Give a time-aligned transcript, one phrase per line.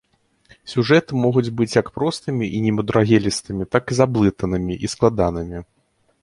[0.71, 5.57] Сюжэты могуць быць як простымі і немудрагелістымі, так і заблытанымі і складанымі.